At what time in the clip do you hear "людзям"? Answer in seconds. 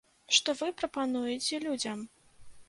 1.67-2.03